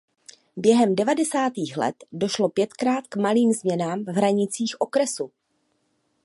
[0.57, 5.31] Během devadesátých let došlo pětkrát k malým změnám v hranicích okresu.